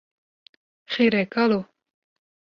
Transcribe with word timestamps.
Xêr 0.91 1.13
e 1.21 1.23
kalo 1.33 1.59